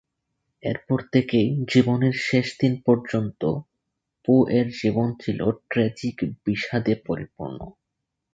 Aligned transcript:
এরপর 0.63 0.99
থেকে 1.13 1.39
জীবনের 1.71 2.15
শেষদিন 2.27 2.73
পর্যন্ত 2.85 3.41
পো-এর 4.27 4.67
জীবন 4.79 5.07
ছিল 5.19 5.39
ট্র্যাজিক 5.69 6.15
বিষাদে 6.45 6.93
পরিপূর্ণ। 7.07 7.59